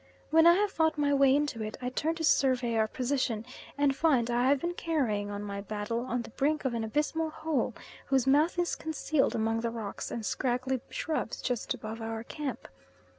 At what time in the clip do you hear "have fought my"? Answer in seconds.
0.55-1.13